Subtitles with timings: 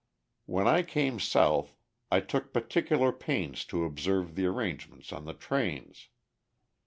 [0.47, 1.77] When I came South,
[2.09, 6.09] I took particular pains to observe the arrangement on the trains.